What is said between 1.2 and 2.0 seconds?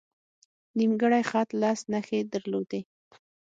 خط لس